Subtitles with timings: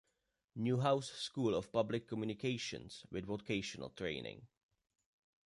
[0.55, 4.47] Newhouse School of Public Communications with vocational training.